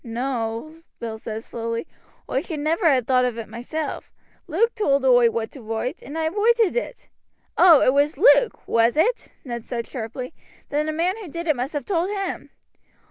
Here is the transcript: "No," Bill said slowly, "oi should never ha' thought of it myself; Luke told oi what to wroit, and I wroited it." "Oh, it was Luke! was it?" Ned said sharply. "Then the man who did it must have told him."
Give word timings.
"No," 0.03 0.73
Bill 0.97 1.19
said 1.19 1.43
slowly, 1.43 1.85
"oi 2.27 2.41
should 2.41 2.61
never 2.61 2.91
ha' 2.91 3.05
thought 3.05 3.23
of 3.23 3.37
it 3.37 3.47
myself; 3.47 4.11
Luke 4.47 4.73
told 4.73 5.05
oi 5.05 5.29
what 5.29 5.51
to 5.51 5.61
wroit, 5.61 6.01
and 6.01 6.17
I 6.17 6.27
wroited 6.27 6.75
it." 6.75 7.07
"Oh, 7.55 7.81
it 7.81 7.93
was 7.93 8.17
Luke! 8.17 8.67
was 8.67 8.97
it?" 8.97 9.27
Ned 9.45 9.63
said 9.63 9.85
sharply. 9.85 10.33
"Then 10.69 10.87
the 10.87 10.91
man 10.91 11.17
who 11.17 11.27
did 11.27 11.47
it 11.47 11.55
must 11.55 11.73
have 11.73 11.85
told 11.85 12.09
him." 12.09 12.49